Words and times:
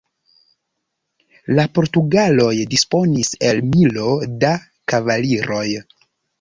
La 1.59 1.65
portugaloj 1.79 2.49
disponis 2.73 3.31
el 3.51 3.63
milo 3.77 4.09
da 4.47 4.57
kavaliroj. 4.95 5.65